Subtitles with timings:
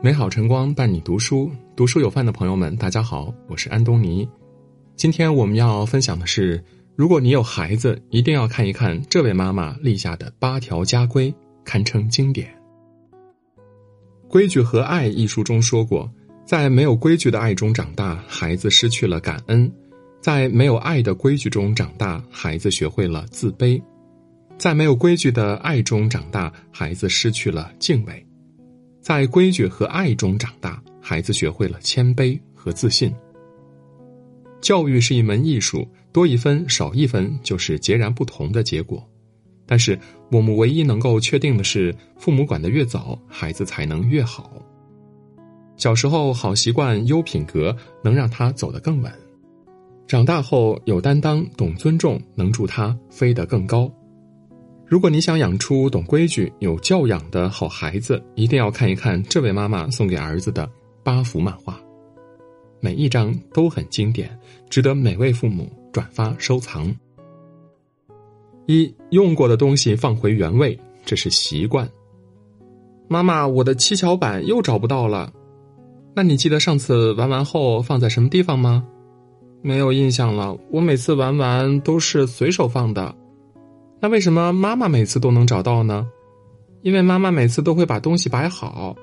[0.00, 4.28] 美好晨光伴你读书，读书有饭的朋友们，大家好，我是安东尼。
[4.94, 6.62] 今天我们要分享的是，
[6.94, 11.34] 如果你有孩子，一定要看一看这位妈妈立下的八条家规，
[11.64, 12.48] 堪称经典。
[14.28, 16.08] 《规矩和爱》一书中说过，
[16.46, 19.68] 在没有规矩的爱中长大，孩子失去了感恩；
[20.20, 23.82] 在没有爱的规矩中长大，孩子学会了自卑；
[24.58, 28.24] 在没有规矩的爱中长大，孩子失去了敬畏。
[29.08, 33.10] 在规矩和爱中长大，孩子学会了谦卑和自信。
[34.60, 39.02] 教育是一门艺术，多一分少一分就是截然不同的结果。
[39.64, 39.98] 但是
[40.30, 44.52] 我们唯一能够确定的是，父母管得越早，孩子才能越好。
[45.78, 49.10] 小时候好习惯、优品格，能让他走得更稳；
[50.06, 53.90] 长大后有担当、懂尊重，能助他飞得更高。
[54.88, 60.66] 如果你想养出懂规矩、有教养的好孩子，一定要看一看这位妈妈送给儿子的
[61.02, 61.78] 八幅漫画，
[62.80, 64.30] 每一张都很经典，
[64.70, 66.90] 值得每位父母转发收藏。
[68.64, 71.86] 一用过的东西放回原位，这是习惯。
[73.08, 75.30] 妈妈，我的七巧板又找不到了，
[76.14, 78.82] 那你记得上次玩完后放在什么地方吗？
[79.60, 83.14] 没有印象了，我每次玩完都是随手放的。
[84.00, 86.06] 那为什么妈妈每次都能找到呢？
[86.82, 88.94] 因为妈妈每次都会把东西摆好，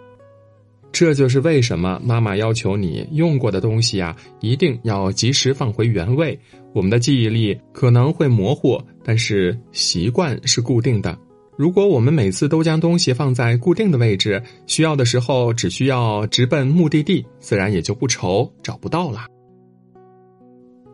[0.91, 6.39] 这就是为什么妈妈要求你用过的东西呀，一定要及时放回原位。
[6.73, 11.17] 我们的记忆力可能会模糊，但是习惯是固定的。
[11.57, 19.25] 如果我们每次都将东西放在固定的位置，需要的时候只需要直奔目的地，自然也就不愁找不到了。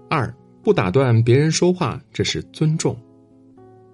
[0.10, 0.32] 二，
[0.64, 2.96] 不打断别人说话，这是尊重。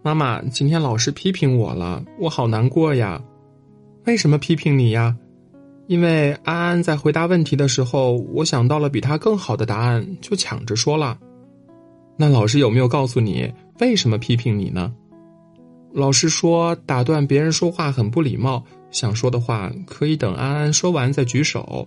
[0.08, 3.22] 妈妈，今天老师批评我了，我好难过呀。
[4.06, 5.14] 为什么批评你呀？
[5.88, 11.18] 因为安安在回答问题的时候，我想到了比他更好的答案，就抢着说了。
[12.16, 13.52] 那老师有没有告诉你
[13.82, 14.94] 为什么批评你呢？
[15.94, 21.86] 老师说打断别人说话很不礼貌，想说的话可以等安安说完再举手。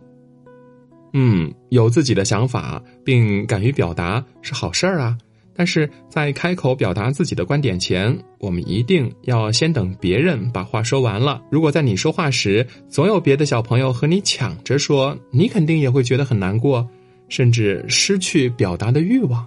[1.14, 5.16] 嗯，有自己的想法并敢于表达是好事儿啊。
[5.55, 11.43] 但是在开口表达自己的观点前，我们一定要先等别人把话说完了。
[11.50, 16.89] 如果在你说话时，总有别的小朋友和你抢着说，你肯定也会觉得很难过，
[17.28, 19.47] 甚至失去表达的欲望。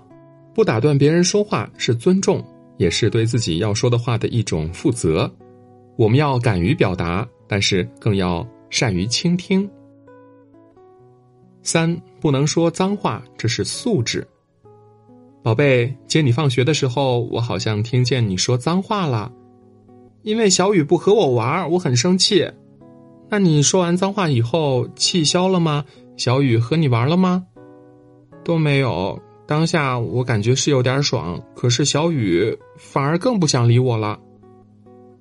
[0.53, 2.46] 不打断别人说话是尊重，
[2.78, 5.31] 也是对自己要说的话的一种负责。
[5.97, 9.68] 我们要敢于表达，但是更要善于倾听。
[11.63, 14.28] 三不能说脏话，这是素质。
[15.44, 19.30] 宝贝，接你放学的时候，我好像听见你说脏话了。
[20.22, 22.50] 因为小雨不和我玩，我很生气。
[23.30, 25.84] 那你说完脏话以后，气消了吗？
[26.16, 27.44] 小雨和你玩了吗？
[28.46, 29.22] 都没有。
[29.46, 34.18] 当下我感觉是有点爽，可是小雨反而更不想理我了。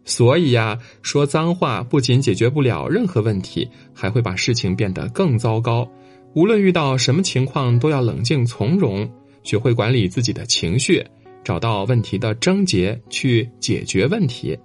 [0.04, 5.89] 所以呀，说脏话不仅解决不了任何问题，还会把事情变得更糟糕。
[6.34, 9.10] 无论遇到什么情况，都要冷静从容。
[9.42, 11.04] 学会管理自己的情绪，
[11.42, 14.58] 找到问题的症结，去解决问题，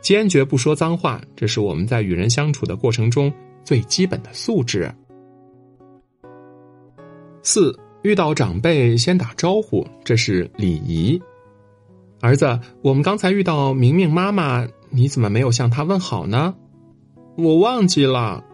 [0.00, 3.32] 坚决不说脏话，这是我们在与人相处的过程中
[3.64, 4.92] 最基本的素质。
[7.42, 11.20] 四，遇到长辈先打招呼，这是礼仪。
[12.20, 16.54] 儿子，我们刚才遇到明明妈妈，你怎么没有向她问好呢？
[17.36, 18.44] 我忘记了，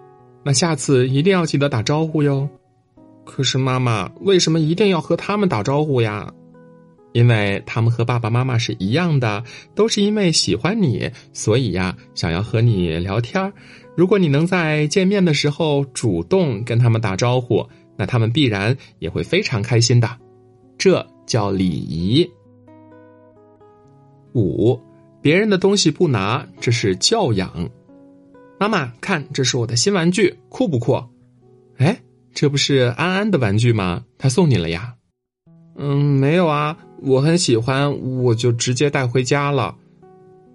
[0.44, 2.46] 那下次一定要记得打招呼哟。
[3.24, 6.32] 可是妈妈为什么一定要和他们打招呼呀？
[7.12, 13.52] 因为他们和爸爸妈妈是一样的，都是因为喜欢你，所以呀，想要和你聊天
[13.96, 17.64] 如果你能在见面的时候主动跟他们打招呼，
[17.96, 20.10] 那他们必然也会非常开心的。
[20.76, 22.28] 这叫礼仪。
[24.34, 24.76] 五，
[25.22, 27.70] 别人的东西不拿，这是教养。
[28.58, 31.00] 妈妈，看，这是我的新玩具，酷不酷？
[31.76, 31.96] 哎。
[32.34, 34.04] 这不是安安的玩具吗？
[34.18, 34.94] 他送你了呀？
[35.78, 37.92] 嗯，没有啊，我很喜欢，
[38.22, 39.76] 我就直接带回家了。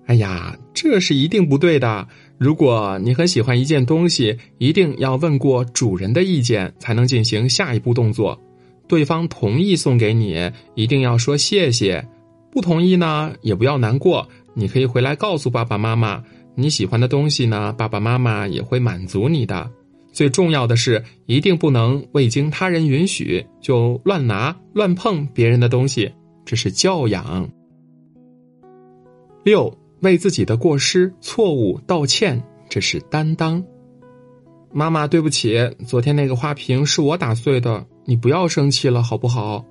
[0.05, 2.07] 哎呀，这是一定不对的。
[2.37, 8.39] 如果你很喜欢一件东西，一定要问过主人的意见，才能进行下一步动作。
[8.87, 12.03] 对方同意送给你，一定要说谢谢；
[12.51, 14.27] 不同意呢，也不要难过。
[14.53, 16.23] 你可以回来告诉爸爸妈妈，
[16.55, 19.69] 你喜欢的东西呢，爸爸妈妈也会满足你的。
[20.11, 26.11] 最重要的是，一定不能未经他人允许就乱拿乱碰别人的东西，
[26.45, 27.49] 这是教养。
[29.43, 33.63] 六，为自己的过失错误道歉，这是担当。
[34.71, 35.57] 妈妈，对不起，
[35.87, 39.65] 昨天那个花瓶是我打碎的，你不要生气了，好不好？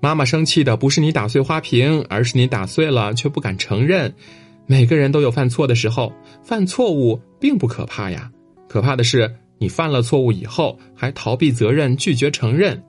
[0.00, 4.12] 妈妈生气的不是你打碎花瓶，而是你打碎了却不敢承认。
[4.66, 6.12] 每个人都有犯错的时候，
[6.42, 8.30] 犯错误并不可怕呀，
[8.72, 12.82] 可怕的是你犯了错误以后还逃避责任，拒绝承认。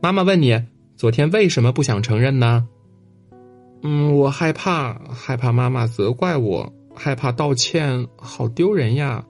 [0.00, 0.56] 妈妈问你，
[0.94, 2.68] 昨天为什么不想承认呢？
[3.82, 9.24] 嗯，我害怕，害怕妈妈责怪我，害怕道歉，好丢人呀。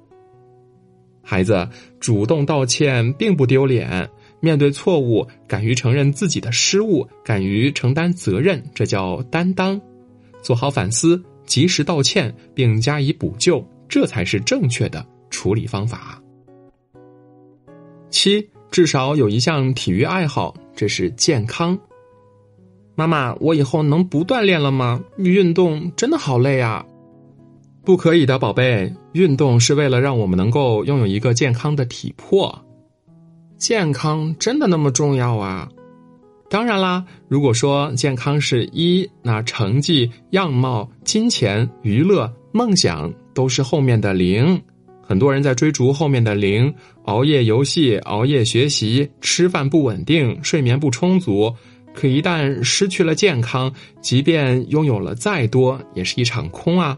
[1.22, 1.66] 孩子
[1.98, 4.10] 主动道歉并不丢脸。
[4.40, 9.80] 面对错误，敢于承认自己的失误，敢于承担责任，这叫担当。
[10.42, 15.06] 做好反思，及时道歉，并加以补救，这才是正确的
[15.42, 16.22] 处理方法。
[18.10, 21.76] 七，至少有一项体育爱好，这是健康。
[22.94, 25.02] 妈妈，我以后能不锻炼了吗？
[25.16, 26.86] 运动真的好累啊！
[27.84, 32.56] 不可以的，宝贝，运动是为了让我们能够拥有一个健康的体魄。
[33.58, 35.68] 健康真的那么重要啊？
[36.48, 44.62] 当然啦，如果说健康是一，那成绩、样貌、金钱、娱乐、梦想都是后面的零。
[45.02, 46.72] 很多人在追逐后面的零，
[47.04, 51.52] 熬夜游戏、熬夜学习、吃饭不稳定、睡眠不充足。
[51.92, 53.70] 可一旦失去了健康，
[54.00, 56.96] 即便拥有了再多，也是一场空啊。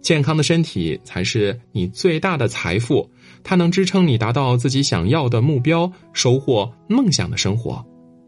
[0.00, 3.10] 健康的身体才是你最大的财富。
[3.42, 7.84] 它能支撑你达到自己想要的目标，收获梦想的生活。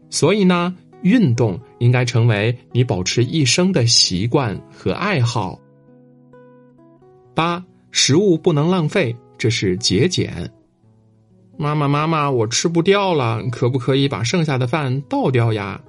[0.09, 5.57] 所以呢，运动应该成为你保持一生的习惯和爱好。
[7.33, 10.49] 八，食物不能浪费，这是节俭。
[11.57, 15.79] 妈妈，妈妈，我吃不掉了，可不可以把剩下的饭倒掉呀？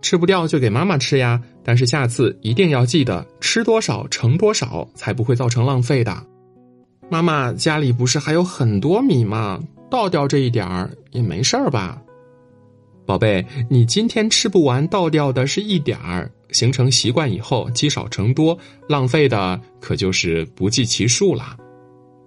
[0.00, 6.12] 吃不掉就给妈妈吃呀，但是下次一定要记得吃多少盛多少，才不会造成浪费的。
[7.08, 9.60] 妈妈家里不是还有很多米吗？
[9.88, 12.01] 倒掉这一点儿也没事儿吧？
[13.04, 18.56] 宝贝，你今天吃不完，倒掉的是一点儿，形成习惯以后积少成多，
[18.88, 21.56] 浪费的可就是不计其数了。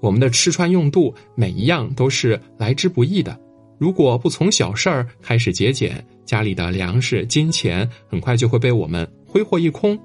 [0.02, 3.40] 我们的吃穿用度每一样都是来之不易的，
[3.80, 9.98] 如果不从小事儿开始节俭，家里的粮食、金钱很快就会被我们挥霍一空。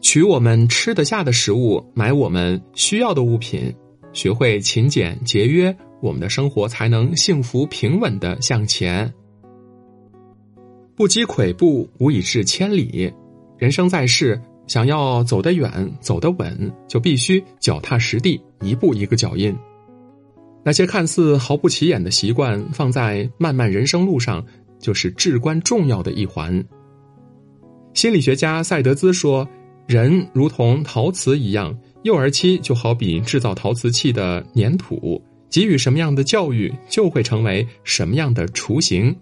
[0.00, 3.74] 取我们吃得下的食物，买我们需要的物品。
[4.12, 9.12] 学会勤俭节约，我们的生活才能幸福平稳的向前。
[10.98, 13.08] 不积跬步，无以至千里。
[13.56, 19.56] 人生在世，想要走得远、走得稳，就必须脚踏实地，一步一个脚印。
[20.64, 24.44] 那些看似毫不起眼的习惯，放在漫漫人生路上，
[24.80, 26.64] 就是至关重要的一环。
[27.94, 29.48] 心理学家赛德兹说
[29.86, 31.72] ：“人如同陶瓷一样。”
[32.02, 39.14] 幼儿期就好比制造陶瓷器的粘土，给予什么样的教育，就会成为什么样的雏形。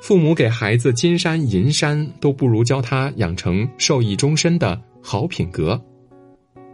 [0.00, 5.80] 父母给孩子金山银山，都不如教他养成受益终身的好品格。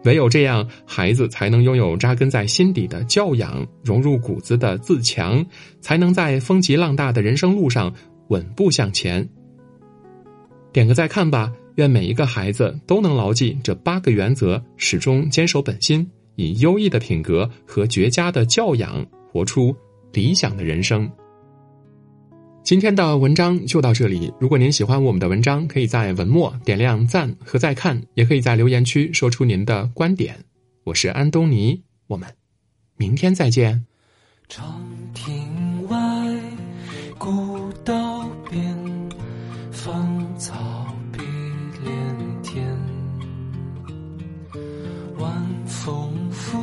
[0.04, 5.44] 唯有这样，孩子才能拥有扎根在心底的教养，融入骨子的自强，
[5.80, 7.92] 才能在风急浪大的人生路上
[8.28, 9.28] 稳步向前。
[10.72, 11.52] 点个再看吧。
[11.76, 19.76] 愿每一个孩子都能牢记这八个原则，始终坚守本心，以优异的品格和绝佳的教养，活出
[20.10, 21.06] 理想的人生。
[22.66, 24.32] 今天的文章就到这里。
[24.40, 30.36] 如果您喜欢我们的文章，可以在文末点亮赞和再看，也可以在留言区说出您的观点。
[30.82, 32.28] 我是安东尼，我们
[32.96, 33.86] 明天再见。
[34.48, 35.96] 长亭外，
[37.16, 38.76] 古道边，
[39.70, 41.20] 芳草碧
[41.84, 42.42] 连。
[42.42, 42.66] 天
[45.18, 45.32] 晚
[45.66, 46.58] 风拂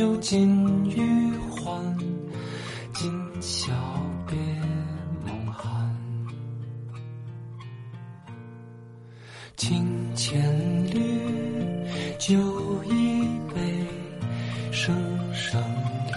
[0.00, 0.48] 酒尽
[0.86, 1.78] 余欢，
[2.94, 3.70] 今宵
[4.26, 4.34] 别
[5.26, 5.94] 梦寒。
[9.58, 10.40] 清千
[10.86, 11.84] 缕，
[12.18, 12.34] 酒
[12.84, 13.84] 一杯，
[14.72, 14.96] 声
[15.34, 15.62] 声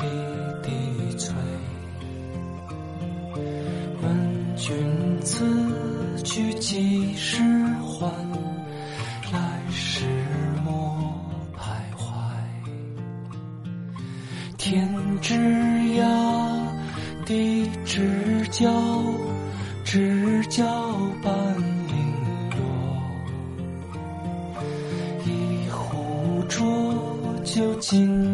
[0.02, 0.34] 离。
[4.56, 4.74] 君
[5.22, 7.44] 此去几时
[7.82, 8.33] 还？
[20.56, 20.64] 笑
[21.24, 21.34] 伴
[21.88, 21.98] 零
[22.52, 22.62] 落，
[25.26, 26.94] 一壶浊
[27.44, 28.33] 酒尽。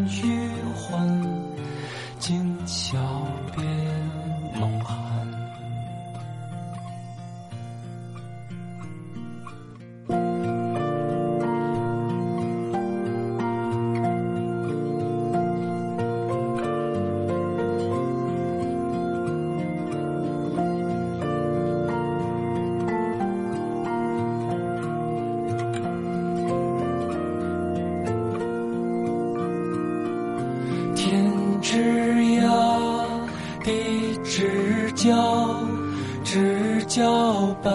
[36.24, 37.74] 知交半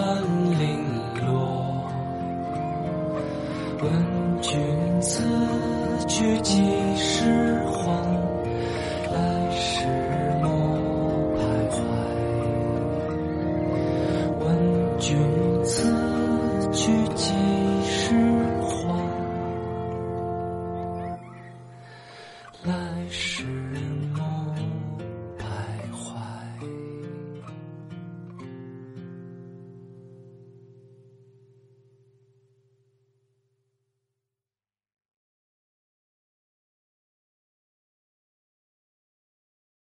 [0.59, 0.79] 零
[1.25, 1.91] 落。
[3.81, 4.61] 问君
[5.01, 5.21] 此
[6.07, 6.61] 去几